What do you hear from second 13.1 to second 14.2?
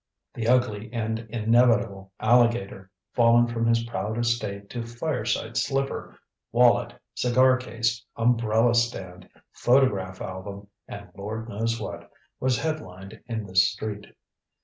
in this street.